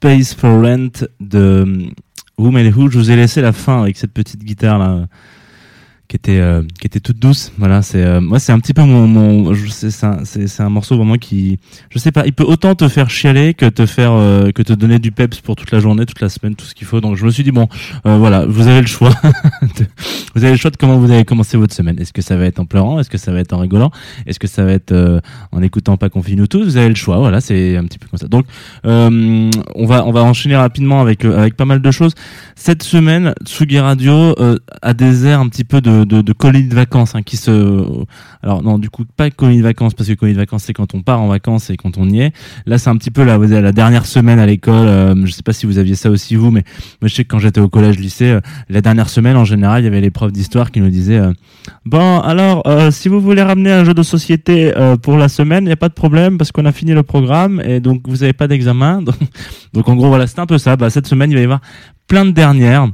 Space 0.08 0.34
for 0.34 0.62
Rent 0.62 1.06
de 1.20 1.65
euh, 1.67 1.91
Who. 2.39 2.89
Je 2.89 2.98
vous 2.98 3.12
ai 3.12 3.17
laissé 3.17 3.41
la 3.41 3.52
fin 3.52 3.82
avec 3.82 3.98
cette 3.98 4.13
petite 4.13 4.41
guitare 4.41 4.80
là. 4.80 5.06
Qui 6.08 6.15
était 6.15 6.39
euh, 6.39 6.63
qui 6.80 6.88
était 6.88 7.02
toute 7.02 7.20
douce. 7.20 7.52
Voilà 7.58 7.82
c'est 7.82 8.02
euh, 8.02 8.22
moi 8.22 8.39
c'est 8.39 8.54
un 8.54 8.60
petit 8.60 8.74
peu 8.74 8.82
mon, 8.82 9.08
mon 9.08 9.54
c'est 9.70 10.04
un, 10.06 10.24
c'est 10.24 10.62
un 10.62 10.70
morceau 10.70 10.96
vraiment 10.96 11.17
qui 11.17 11.60
je 11.89 12.00
sais 12.00 12.13
pas 12.13 12.26
il 12.26 12.32
peut 12.32 12.46
autant 12.46 12.76
te 12.76 12.88
faire 12.88 13.10
chialer 13.10 13.54
que 13.54 13.65
te 13.65 13.86
faire 13.86 14.13
euh, 14.13 14.52
que 14.52 14.62
te 14.62 14.72
donner 14.72 15.00
du 15.00 15.12
peps 15.12 15.41
pour 15.41 15.58
toute 15.58 15.72
la 15.72 15.80
journée 15.80 16.06
toute 16.06 16.22
la 16.22 16.30
semaine 16.30 16.56
tout 16.56 16.65
ce 16.65 16.74
qu'il 16.74 16.88
faut. 16.88 17.02
Donc 17.02 17.17
je 17.17 17.26
me 17.26 17.32
suis 17.32 17.43
dit 17.43 17.52
bon 17.52 17.67
euh, 18.06 18.17
voilà 18.17 18.46
vous 18.46 18.67
avez 18.67 18.80
le 18.80 18.88
choix 18.88 19.12
vous 20.36 20.43
avez 20.43 20.54
le 20.54 20.58
choix 20.58 20.72
de 20.72 20.78
comment 20.78 20.98
vous 20.98 21.12
allez 21.12 21.26
commencer 21.26 21.58
votre 21.58 21.74
semaine. 21.74 22.00
Est-ce 22.00 22.13
que 22.13 22.22
ça 22.22 22.38
va 22.38 22.46
être 22.46 22.60
en 22.60 22.65
pleurant? 22.65 23.00
Est-ce 23.00 23.10
que 23.10 23.17
ça 23.17 23.34
va 23.34 23.39
être 23.39 23.52
en 23.52 23.60
rigolant? 23.60 23.91
Est-ce 24.26 24.39
que 24.39 24.48
ça 24.48 24.63
va 24.63 24.72
être 24.72 24.93
euh, 24.93 25.20
en 25.52 25.62
écoutant 25.62 25.98
pas 25.98 26.10
confine 26.10 26.38
nous 26.38 26.48
tous? 26.48 26.63
Vous 26.63 26.78
avez 26.78 26.89
le 26.89 26.96
choix 26.96 27.17
voilà 27.17 27.41
c'est 27.41 27.76
un 27.76 27.84
petit 27.84 28.00
peu 28.00 28.08
comme 28.08 28.20
ça. 28.20 28.30
Donc 28.30 28.46
euh, 28.86 29.52
on 29.76 29.86
va 29.86 30.06
on 30.06 30.12
va 30.12 30.24
enchaîner 30.24 30.56
rapidement 30.56 31.02
avec 31.02 31.26
avec 31.26 31.58
pas 31.58 31.65
mal 31.65 31.82
de 31.82 31.91
choses. 31.91 32.13
Cette 32.56 32.84
semaine 32.84 33.34
Tsugi 33.43 33.80
Radio 33.80 34.34
a 34.82 34.93
des 34.93 35.26
airs 35.26 35.41
un 35.41 35.50
petit 35.50 35.65
peu 35.65 35.82
de 35.82 35.97
de, 36.06 36.22
de 36.22 36.34
colonie 36.34 36.68
de 36.68 36.76
vacances 36.76 37.16
hein, 37.16 37.24
qui 37.24 37.38
se 37.38 37.86
alors 38.42 38.64
non 38.64 38.78
du 38.80 38.90
coup 38.90 39.06
pas 39.06 39.30
colonie 39.30 39.60
de 39.60 39.64
vacances 39.64 39.94
parce 39.94 40.10
que 40.10 40.14
colonie 40.14 40.36
de 40.36 40.42
vacances 40.42 40.64
c'est 40.64 40.74
quand 40.74 40.94
on 40.96 41.02
part 41.02 41.22
en 41.22 41.28
vacances 41.28 41.70
et 41.70 41.78
quand 41.78 41.98
on 41.98 42.10
y 42.10 42.22
est 42.22 42.34
là 42.66 42.78
c'est 42.78 42.90
un 42.90 42.98
petit 42.98 43.12
peu 43.12 43.24
la 43.24 43.38
la 43.38 43.72
dernière 43.72 44.06
semaine 44.06 44.40
à 44.40 44.46
l'école 44.46 44.88
euh, 44.88 45.26
je 45.26 45.32
sais 45.32 45.44
pas 45.44 45.54
si 45.54 45.66
vous 45.66 45.78
aviez 45.78 45.96
ça 45.96 46.10
aussi 46.10 46.36
vous 46.36 46.52
mais 46.52 46.64
moi 47.02 47.08
je 47.08 47.16
sais 47.16 47.24
que 47.24 47.30
quand 47.30 47.40
j'étais 47.40 47.62
au 47.62 47.70
collège 47.70 48.00
lycée 48.00 48.32
euh, 48.32 48.42
la 48.70 48.82
dernière 48.82 49.10
semaine 49.10 49.38
en 49.38 49.46
général 49.46 49.82
il 49.82 49.86
y 49.86 49.88
avait 49.88 50.02
les 50.02 50.12
profs 50.12 50.32
d'histoire 50.32 50.72
qui 50.72 50.82
nous 50.82 50.90
disaient 50.90 51.20
euh, 51.20 51.34
Bon, 51.86 52.20
alors, 52.20 52.64
euh, 52.68 52.92
si 52.92 53.10
vous 53.10 53.20
voulez 53.20 53.42
ramener 53.42 53.72
un 53.72 53.84
jeu 53.84 53.94
de 53.94 54.04
société 54.04 54.76
euh, 54.76 54.98
pour 54.98 55.18
la 55.18 55.30
semaine, 55.30 55.64
il 55.64 55.68
n'y 55.68 55.74
a 55.74 55.78
pas 55.78 55.90
de 55.90 55.94
problème 55.94 56.38
parce 56.38 56.52
qu'on 56.52 56.66
a 56.66 56.72
fini 56.72 56.94
le 56.94 57.04
programme 57.04 57.62
et 57.62 57.80
donc 57.80 58.08
vous 58.08 58.18
n'avez 58.18 58.34
pas 58.34 58.48
d'examen. 58.48 59.02
Donc, 59.08 59.16
donc, 59.74 59.90
en 59.90 59.96
gros, 59.96 60.08
voilà, 60.08 60.28
c'est 60.28 60.40
un 60.40 60.46
peu 60.46 60.58
ça. 60.58 60.76
Bah, 60.76 60.90
cette 60.90 61.08
semaine, 61.08 61.32
il 61.32 61.36
va 61.36 61.42
y 61.42 61.44
avoir 61.44 61.62
plein 62.08 62.26
de 62.26 62.32
dernières. 62.32 62.90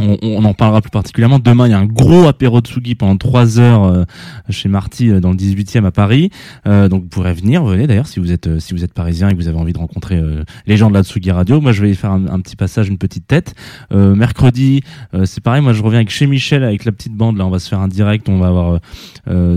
On, 0.00 0.18
on 0.22 0.44
en 0.44 0.54
parlera 0.54 0.80
plus 0.80 0.90
particulièrement. 0.90 1.38
Demain, 1.38 1.68
il 1.68 1.70
y 1.70 1.74
a 1.74 1.78
un 1.78 1.86
gros 1.86 2.26
apéro 2.26 2.60
Tsugi 2.60 2.94
pendant 2.94 3.16
trois 3.16 3.60
heures 3.60 3.84
euh, 3.84 4.04
chez 4.50 4.68
Marty 4.68 5.10
euh, 5.10 5.20
dans 5.20 5.30
le 5.30 5.36
18e 5.36 5.84
à 5.84 5.92
Paris. 5.92 6.30
Euh, 6.66 6.88
donc 6.88 7.02
vous 7.02 7.08
pourrez 7.08 7.32
venir, 7.32 7.64
venez 7.64 7.86
d'ailleurs 7.86 8.06
si 8.06 8.18
vous 8.20 8.32
êtes 8.32 8.48
euh, 8.48 8.58
si 8.58 8.74
vous 8.74 8.84
êtes 8.84 8.92
parisien 8.92 9.28
et 9.28 9.32
que 9.32 9.36
vous 9.36 9.48
avez 9.48 9.58
envie 9.58 9.72
de 9.72 9.78
rencontrer 9.78 10.16
euh, 10.16 10.44
les 10.66 10.76
gens 10.76 10.88
de 10.88 10.94
la 10.94 11.02
Tsugi 11.02 11.30
Radio. 11.30 11.60
Moi, 11.60 11.72
je 11.72 11.82
vais 11.82 11.90
y 11.90 11.94
faire 11.94 12.10
un, 12.10 12.40
petit 12.40 12.56
passage, 12.56 12.88
une 12.88 12.98
petite 12.98 13.26
tête. 13.26 13.54
Euh, 13.92 14.14
mercredi, 14.14 14.82
c'est 15.24 15.42
pareil. 15.42 15.62
Moi, 15.62 15.72
je 15.72 15.82
reviens 15.82 15.98
avec 15.98 16.10
chez 16.10 16.26
Michel 16.26 16.64
avec 16.64 16.84
la 16.84 16.92
petite 16.92 17.14
bande. 17.14 17.36
Là, 17.36 17.46
on 17.46 17.50
va 17.50 17.58
se 17.58 17.68
faire 17.68 17.80
un 17.80 17.88
direct. 17.88 18.28
On 18.28 18.38
va 18.38 18.48
avoir 18.48 18.80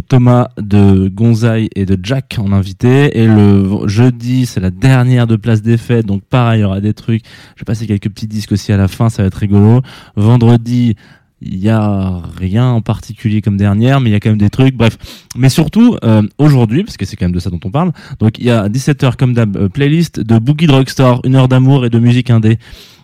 Thomas 0.07 0.49
de 0.57 1.07
Gonzaï 1.07 1.69
et 1.75 1.85
de 1.85 1.97
Jack 2.01 2.37
en 2.39 2.51
invité. 2.51 3.17
Et 3.17 3.27
le 3.27 3.87
jeudi, 3.87 4.45
c'est 4.45 4.59
la 4.59 4.71
dernière 4.71 5.27
de 5.27 5.35
Place 5.35 5.61
des 5.61 5.77
Fêtes. 5.77 6.05
Donc 6.05 6.23
pareil, 6.23 6.59
il 6.59 6.61
y 6.63 6.65
aura 6.65 6.81
des 6.81 6.93
trucs. 6.93 7.23
Je 7.55 7.61
vais 7.61 7.65
passer 7.65 7.87
quelques 7.87 8.09
petits 8.09 8.27
disques 8.27 8.51
aussi 8.51 8.71
à 8.71 8.77
la 8.77 8.87
fin. 8.87 9.09
Ça 9.09 9.23
va 9.23 9.27
être 9.27 9.35
rigolo. 9.35 9.81
Vendredi, 10.27 10.97
il 11.41 11.57
y 11.57 11.69
a 11.69 12.21
rien 12.37 12.67
en 12.67 12.81
particulier 12.81 13.41
comme 13.41 13.55
dernière, 13.55 14.01
mais 14.01 14.09
il 14.09 14.13
y 14.13 14.15
a 14.15 14.19
quand 14.19 14.27
même 14.27 14.37
des 14.37 14.49
trucs. 14.49 14.75
Bref, 14.75 14.97
mais 15.37 15.47
surtout 15.47 15.95
euh, 16.03 16.21
aujourd'hui, 16.37 16.83
parce 16.83 16.97
que 16.97 17.05
c'est 17.05 17.15
quand 17.15 17.27
même 17.27 17.31
de 17.31 17.39
ça 17.39 17.49
dont 17.49 17.61
on 17.63 17.71
parle. 17.71 17.93
Donc 18.19 18.37
il 18.37 18.43
y 18.43 18.51
a 18.51 18.63
à 18.63 18.67
17h 18.67 19.15
comme 19.15 19.33
d'hab, 19.33 19.55
euh, 19.55 19.69
playlist 19.69 20.19
de 20.19 20.37
Boogie 20.37 20.67
Drugstore, 20.67 21.21
une 21.23 21.35
heure 21.35 21.47
d'amour 21.47 21.85
et 21.85 21.89
de 21.89 21.97
musique 21.97 22.29
indé. 22.29 22.59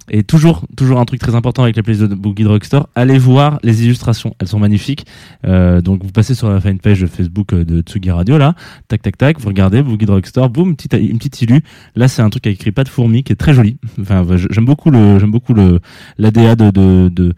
Et 0.09 0.23
toujours, 0.23 0.65
toujours 0.75 0.99
un 0.99 1.05
truc 1.05 1.19
très 1.19 1.33
important 1.33 1.63
avec 1.63 1.77
la 1.77 1.83
playlist 1.83 2.05
de 2.05 2.15
Boogie 2.15 2.43
Drugstore, 2.43 2.89
allez 2.93 3.17
voir 3.17 3.59
les 3.63 3.85
illustrations, 3.85 4.35
elles 4.39 4.49
sont 4.49 4.59
magnifiques. 4.59 5.05
Euh, 5.45 5.81
donc 5.81 6.03
vous 6.03 6.11
passez 6.11 6.35
sur 6.35 6.49
la 6.49 6.59
fanpage 6.59 7.01
de 7.01 7.07
Facebook 7.07 7.53
euh, 7.53 7.63
de 7.63 7.81
Tsugi 7.81 8.11
Radio 8.11 8.37
là, 8.37 8.53
tac 8.89 9.01
tac 9.01 9.17
tac, 9.17 9.39
vous 9.39 9.47
regardez 9.47 9.81
Boogie 9.81 10.05
Drugstore, 10.05 10.49
boum, 10.49 10.69
une 10.69 10.75
petite, 10.75 10.93
une 10.93 11.17
petite 11.17 11.41
illu. 11.41 11.61
Là 11.95 12.09
c'est 12.09 12.21
un 12.21 12.29
truc 12.29 12.45
avec 12.47 12.69
pas 12.71 12.83
de 12.83 12.89
fourmi 12.89 13.23
qui 13.23 13.31
est 13.31 13.37
très 13.37 13.53
joli. 13.53 13.77
Enfin 14.01 14.25
j'aime 14.49 14.65
beaucoup 14.65 14.91
le, 14.91 15.19
j'aime 15.19 15.31
beaucoup 15.31 15.53
le 15.53 15.79
l'ADA 16.17 16.55
de, 16.55 16.71
de, 16.71 17.09
de 17.09 17.33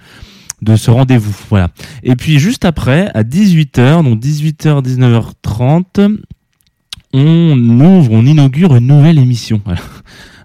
de 0.62 0.76
ce 0.76 0.90
rendez-vous. 0.90 1.36
Voilà. 1.50 1.70
Et 2.04 2.16
puis 2.16 2.40
juste 2.40 2.66
après, 2.66 3.12
à 3.14 3.24
18h, 3.24 4.04
donc 4.04 4.20
18h, 4.20 4.84
19h30, 4.84 6.18
on 7.14 7.80
ouvre, 7.82 8.12
on 8.12 8.26
inaugure 8.26 8.76
une 8.76 8.88
nouvelle 8.88 9.20
émission. 9.20 9.62
Voilà. 9.66 9.82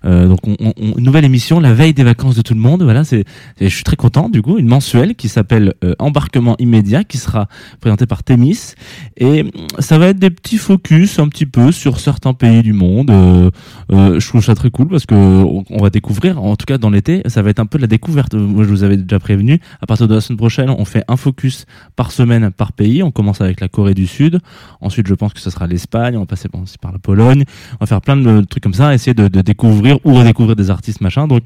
Euh, 0.05 0.29
donc 0.29 0.39
on, 0.47 0.57
on- 0.61 1.01
nouvelle 1.01 1.25
émission 1.25 1.61
la 1.61 1.73
veille 1.73 1.95
des 1.95 2.05
vacances 2.05 2.37
de 2.37 2.43
tout 2.43 2.55
le 2.55 2.61
monde. 2.61 2.83
Voilà, 2.83 3.05
c'est, 3.05 3.25
je 3.61 3.69
suis 3.69 3.85
très 3.85 3.97
content 3.97 4.29
du 4.29 4.43
coup, 4.43 4.59
une 4.59 4.67
mensuelle 4.69 5.15
qui 5.15 5.29
s'appelle 5.29 5.75
euh, 5.85 5.95
Embarquement 5.99 6.57
immédiat, 6.59 7.05
qui 7.05 7.19
sera 7.19 7.49
présentée 7.81 8.07
par 8.07 8.23
Thémis. 8.23 8.75
Et 9.17 9.43
mm, 9.45 9.51
ça 9.79 9.99
va 9.99 10.09
être 10.09 10.19
des 10.19 10.31
petits 10.31 10.59
focus 10.59 11.19
un 11.19 11.29
petit 11.29 11.47
peu 11.47 11.73
sur 11.73 12.01
certains 12.01 12.35
pays 12.35 12.63
du 12.63 12.73
monde. 12.73 13.11
Euh, 13.11 13.51
euh, 13.93 14.21
je 14.21 14.29
trouve 14.29 14.45
ça 14.45 14.55
très 14.55 14.71
cool 14.71 14.89
parce 14.89 15.07
que 15.07 15.15
on, 15.15 15.83
va 15.83 15.91
découvrir, 15.91 16.43
en 16.43 16.57
tout 16.57 16.67
cas 16.67 16.79
dans 16.79 16.91
l'été, 16.91 17.23
ça 17.27 17.43
va 17.43 17.51
être 17.51 17.61
un 17.61 17.67
peu 17.67 17.79
de 17.79 17.83
la 17.83 17.89
découverte. 17.89 18.35
Moi, 18.35 18.65
je 18.65 18.69
vous 18.71 18.85
avais 18.85 18.97
déjà 18.97 19.19
prévenu. 19.19 19.61
À 19.81 19.87
partir 19.87 20.09
de 20.09 20.15
la 20.15 20.21
semaine 20.21 20.39
prochaine, 20.39 20.71
on 20.71 20.85
fait 20.85 21.05
un 21.09 21.17
focus 21.17 21.67
par 21.97 22.13
semaine 22.13 22.51
par 22.51 22.73
pays. 22.73 23.03
On 23.03 23.11
commence 23.11 23.41
avec 23.41 23.61
la 23.61 23.69
Corée 23.69 23.95
du 23.95 24.07
Sud. 24.07 24.41
Ensuite, 24.81 25.07
je 25.07 25.15
pense 25.15 25.33
que 25.33 25.41
ce 25.41 25.51
sera 25.51 25.67
l'Espagne. 25.67 26.17
On 26.17 26.21
va 26.21 26.27
passer 26.27 26.49
par 26.81 26.93
la 26.93 26.99
Pologne. 26.99 27.45
On 27.75 27.77
va 27.81 27.87
faire 27.87 28.01
plein 28.01 28.17
de 28.17 28.43
trucs 28.43 28.63
comme 28.63 28.75
ça, 28.75 28.95
essayer 28.95 29.15
de, 29.15 29.29
de 29.29 29.41
découvrir 29.41 29.90
ou 30.05 30.15
redécouvrir 30.15 30.57
des 30.57 30.71
artistes 30.71 31.01
machin. 31.01 31.27
Donc, 31.27 31.45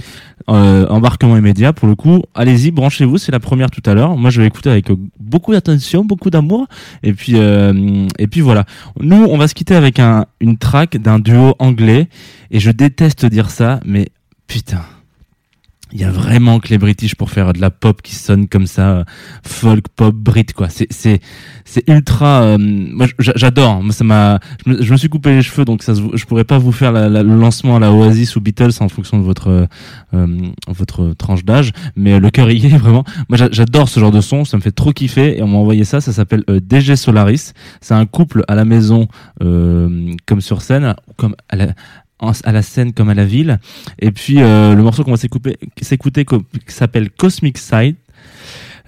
euh, 0.48 0.86
embarquement 0.88 1.36
immédiat 1.36 1.72
pour 1.72 1.88
le 1.88 1.94
coup. 1.94 2.22
Allez-y, 2.34 2.70
branchez-vous. 2.70 3.18
C'est 3.18 3.32
la 3.32 3.40
première 3.40 3.70
tout 3.70 3.82
à 3.86 3.94
l'heure. 3.94 4.16
Moi, 4.16 4.30
je 4.30 4.40
vais 4.40 4.46
écouter 4.46 4.70
avec 4.70 4.88
beaucoup 5.18 5.52
d'attention, 5.52 6.04
beaucoup 6.04 6.30
d'amour. 6.30 6.66
Et 7.02 7.12
puis, 7.12 7.34
euh, 7.36 8.06
et 8.18 8.26
puis 8.26 8.40
voilà. 8.40 8.64
Nous, 9.00 9.24
on 9.24 9.36
va 9.36 9.48
se 9.48 9.54
quitter 9.54 9.74
avec 9.74 9.98
un, 9.98 10.26
une 10.40 10.56
track 10.56 10.96
d'un 10.96 11.18
duo 11.18 11.54
anglais. 11.58 12.08
Et 12.50 12.60
je 12.60 12.70
déteste 12.70 13.26
dire 13.26 13.50
ça, 13.50 13.80
mais 13.84 14.08
putain. 14.46 14.82
Il 15.94 16.00
y 16.00 16.04
a 16.04 16.10
vraiment 16.10 16.58
que 16.58 16.68
les 16.68 16.78
British 16.78 17.14
pour 17.14 17.30
faire 17.30 17.52
de 17.52 17.60
la 17.60 17.70
pop 17.70 18.02
qui 18.02 18.16
sonne 18.16 18.48
comme 18.48 18.66
ça, 18.66 18.88
euh, 18.90 19.04
folk 19.46 19.86
pop 19.94 20.12
brit 20.14 20.44
quoi. 20.46 20.68
C'est 20.68 20.88
c'est 20.92 21.20
c'est 21.64 21.88
ultra. 21.88 22.42
euh, 22.42 22.58
moi 22.58 23.06
j'adore. 23.20 23.80
Moi 23.80 23.92
ça 23.92 24.02
m'a. 24.02 24.40
Je, 24.66 24.90
me- 24.92 24.96
suis 24.96 25.08
coupé 25.08 25.30
les 25.36 25.42
cheveux 25.42 25.64
donc 25.64 25.84
ça 25.84 25.92
je 25.94 26.24
pourrais 26.24 26.42
pas 26.44 26.58
vous 26.58 26.72
faire 26.72 26.90
le 26.92 27.22
lancement 27.22 27.76
à 27.76 27.78
la 27.78 27.92
Oasis 27.92 28.34
ou 28.34 28.40
Beatles 28.40 28.72
en 28.80 28.88
fonction 28.88 29.18
de 29.18 29.22
votre 29.22 29.48
euh, 29.48 29.66
euh, 30.14 30.26
votre 30.66 31.14
tranche 31.14 31.44
d'âge. 31.44 31.70
Mais 31.94 32.18
le 32.18 32.30
cœur 32.30 32.50
y 32.50 32.66
est 32.66 32.76
vraiment. 32.76 33.04
Moi 33.28 33.38
j'a- 33.38 33.50
j'adore 33.52 33.88
ce 33.88 34.00
genre 34.00 34.10
de 34.12 34.20
son. 34.20 34.44
Ça 34.44 34.56
me 34.56 34.62
fait 34.62 34.72
trop 34.72 34.92
kiffer 34.92 35.38
et 35.38 35.42
on 35.44 35.46
m'a 35.48 35.58
envoyé 35.58 35.84
ça. 35.84 36.00
Ça 36.00 36.12
s'appelle 36.12 36.42
euh, 36.50 36.58
DG 36.60 36.96
Solaris. 36.96 37.52
C'est 37.80 37.94
un 37.94 38.04
couple 38.06 38.42
à 38.48 38.56
la 38.56 38.64
maison 38.64 39.06
euh, 39.42 40.10
comme 40.26 40.40
sur 40.40 40.60
scène, 40.60 40.94
comme 41.16 41.36
à 41.48 41.54
la 41.56 41.66
à 42.18 42.52
la 42.52 42.62
scène 42.62 42.92
comme 42.92 43.08
à 43.08 43.14
la 43.14 43.24
ville. 43.24 43.58
Et 43.98 44.10
puis 44.10 44.40
euh, 44.40 44.74
le 44.74 44.82
morceau 44.82 45.04
qu'on 45.04 45.12
va 45.12 45.16
s'écouter, 45.16 46.26
s'appelle 46.66 47.10
Cosmic 47.10 47.58
Side. 47.58 47.96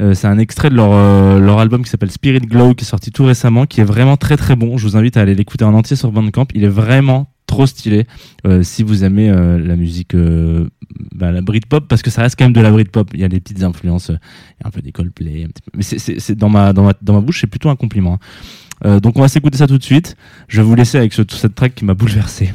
Euh, 0.00 0.12
c'est 0.14 0.26
un 0.26 0.38
extrait 0.38 0.68
de 0.68 0.74
leur, 0.74 0.92
euh, 0.92 1.38
leur 1.38 1.58
album 1.58 1.82
qui 1.82 1.88
s'appelle 1.88 2.10
Spirit 2.10 2.40
Glow 2.40 2.74
qui 2.74 2.84
est 2.84 2.88
sorti 2.88 3.10
tout 3.10 3.24
récemment, 3.24 3.64
qui 3.64 3.80
est 3.80 3.84
vraiment 3.84 4.16
très 4.16 4.36
très 4.36 4.54
bon. 4.54 4.76
Je 4.76 4.86
vous 4.86 4.96
invite 4.96 5.16
à 5.16 5.22
aller 5.22 5.34
l'écouter 5.34 5.64
en 5.64 5.72
entier 5.72 5.96
sur 5.96 6.12
Bandcamp. 6.12 6.46
Il 6.54 6.64
est 6.64 6.68
vraiment 6.68 7.30
trop 7.46 7.66
stylé 7.66 8.06
euh, 8.46 8.62
si 8.62 8.82
vous 8.82 9.04
aimez 9.04 9.30
euh, 9.30 9.58
la 9.58 9.76
musique, 9.76 10.14
euh, 10.14 10.68
bah, 11.14 11.30
la 11.32 11.40
Britpop, 11.40 11.88
parce 11.88 12.02
que 12.02 12.10
ça 12.10 12.22
reste 12.22 12.36
quand 12.36 12.44
même 12.44 12.52
de 12.52 12.60
la 12.60 12.70
Britpop. 12.70 13.10
Il 13.14 13.20
y 13.20 13.24
a 13.24 13.28
des 13.28 13.40
petites 13.40 13.62
influences, 13.62 14.10
un 14.64 14.70
peu 14.70 14.82
des 14.82 14.92
Coldplay, 14.92 15.44
un 15.44 15.48
petit 15.48 15.62
peu. 15.62 15.70
mais 15.74 15.82
c'est 15.82 16.34
dans 16.34 16.48
ma 16.48 16.72
dans 16.72 16.82
ma 16.82 16.92
dans 17.00 17.14
ma 17.14 17.20
bouche, 17.20 17.40
c'est 17.40 17.46
plutôt 17.46 17.70
un 17.70 17.76
compliment. 17.76 18.14
hein. 18.14 18.18
Euh, 18.84 19.00
donc 19.00 19.16
on 19.16 19.22
va 19.22 19.28
s'écouter 19.28 19.56
ça 19.56 19.66
tout 19.66 19.78
de 19.78 19.82
suite. 19.82 20.16
Je 20.48 20.60
vais 20.60 20.66
vous 20.66 20.74
laisser 20.74 20.98
avec 20.98 21.12
ce, 21.14 21.22
cette 21.28 21.54
track 21.54 21.74
qui 21.74 21.84
m'a 21.84 21.94
bouleversé. 21.94 22.52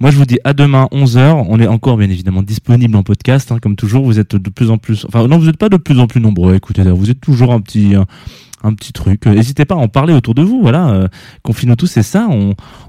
Moi 0.00 0.10
je 0.10 0.16
vous 0.16 0.24
dis 0.24 0.38
à 0.44 0.52
demain 0.52 0.88
11h. 0.92 1.44
On 1.48 1.60
est 1.60 1.68
encore 1.68 1.96
bien 1.96 2.10
évidemment 2.10 2.42
disponible 2.42 2.96
en 2.96 3.02
podcast, 3.04 3.52
hein, 3.52 3.58
comme 3.62 3.76
toujours. 3.76 4.04
Vous 4.04 4.18
êtes 4.18 4.34
de 4.34 4.50
plus 4.50 4.70
en 4.70 4.78
plus, 4.78 5.04
enfin 5.06 5.26
non 5.28 5.38
vous 5.38 5.46
n'êtes 5.46 5.58
pas 5.58 5.68
de 5.68 5.76
plus 5.76 6.00
en 6.00 6.06
plus 6.08 6.20
nombreux. 6.20 6.54
Écoutez, 6.56 6.82
vous 6.82 7.10
êtes 7.10 7.20
toujours 7.20 7.52
un 7.52 7.60
petit 7.60 7.94
un, 8.62 8.74
petit 8.74 8.92
truc. 8.92 9.26
Euh, 9.26 9.34
N'hésitez 9.34 9.64
pas 9.64 9.76
à 9.76 9.78
en 9.78 9.88
parler 9.88 10.12
autour 10.12 10.34
de 10.34 10.42
vous. 10.42 10.60
Voilà, 10.60 10.90
euh, 10.90 11.08
confine 11.42 11.74
tous, 11.76 11.86
c'est 11.86 12.02
ça. 12.02 12.28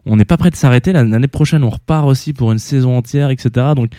On 0.06 0.16
n'est 0.16 0.26
pas 0.26 0.38
prêt 0.38 0.50
de 0.50 0.56
s'arrêter. 0.56 0.92
La- 0.92 1.04
L'année 1.04 1.28
prochaine 1.28 1.64
on 1.64 1.70
repart 1.70 2.08
aussi 2.08 2.34
pour 2.34 2.52
une 2.52 2.60
saison 2.60 2.98
entière, 2.98 3.30
etc. 3.30 3.68
Donc 3.76 3.92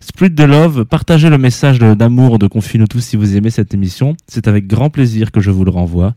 Split 0.00 0.34
the 0.34 0.40
Love, 0.42 0.84
partagez 0.84 1.30
le 1.30 1.38
message 1.38 1.78
de- 1.78 1.94
d'amour 1.94 2.38
de 2.38 2.46
Confine 2.46 2.86
tous 2.86 3.00
si 3.00 3.16
vous 3.16 3.34
aimez 3.34 3.50
cette 3.50 3.72
émission. 3.72 4.14
C'est 4.28 4.46
avec 4.46 4.66
grand 4.66 4.90
plaisir 4.90 5.32
que 5.32 5.40
je 5.40 5.50
vous 5.50 5.64
le 5.64 5.70
renvoie. 5.70 6.12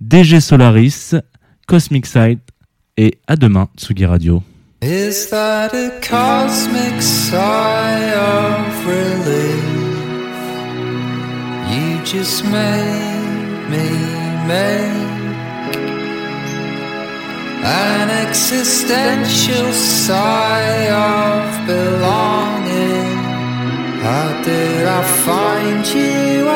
DG 0.00 0.40
Solaris, 0.40 1.14
Cosmic 1.66 2.06
Side 2.06 2.40
et 2.96 3.18
à 3.26 3.36
demain, 3.36 3.68
Tsugi 3.76 4.06
Radio. 4.06 4.42
Is 4.82 5.30
that 5.30 5.72
a 5.72 5.98
cosmic 6.06 7.00
sigh 7.00 8.12
of 8.12 8.86
relief? 8.86 9.64
You 11.70 12.04
just 12.04 12.44
made 12.44 13.70
me 13.70 13.88
make 14.46 15.04
an 17.64 18.10
existential 18.10 19.72
sigh 19.72 20.90
of 20.90 21.66
belonging. 21.66 23.16
How 24.02 24.42
did 24.44 24.86
I 24.86 25.02
find 25.24 25.86
you 25.86 26.48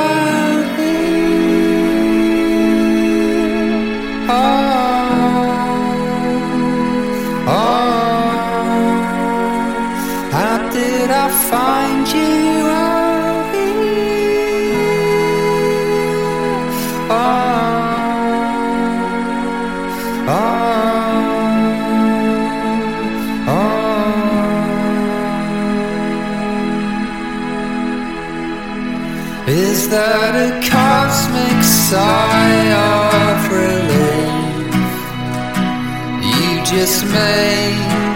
That 29.91 30.35
a 30.37 30.51
cosmic 30.69 31.65
sigh 31.65 32.73
of 32.77 33.49
relief? 33.49 34.75
You 36.29 36.63
just 36.67 37.05
made 37.07 38.08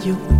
Radio. 0.00 0.39